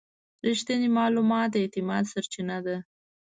رښتینی 0.47 0.87
معلومات 0.97 1.47
د 1.51 1.55
اعتماد 1.63 2.03
سرچینه 2.13 2.57
ده. 2.65 2.77